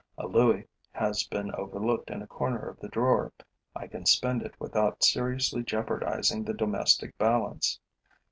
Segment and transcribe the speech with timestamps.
[0.17, 3.31] A louis has been overlooked in a corner of the drawer.
[3.75, 7.79] I can spend it without seriously jeopardizing the domestic balance.